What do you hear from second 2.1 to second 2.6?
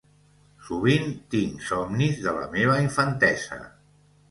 de la